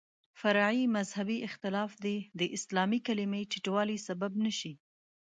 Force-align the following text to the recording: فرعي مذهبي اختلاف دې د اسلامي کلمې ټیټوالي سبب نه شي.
فرعي 0.41 0.83
مذهبي 0.97 1.37
اختلاف 1.47 1.91
دې 2.03 2.17
د 2.39 2.41
اسلامي 2.57 2.99
کلمې 3.07 3.41
ټیټوالي 3.51 3.97
سبب 4.07 4.31
نه 4.45 4.51
شي. 4.59 4.73